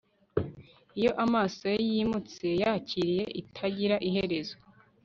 [0.99, 4.55] iyo amaso ye yimutse yakiriye itagira iherezo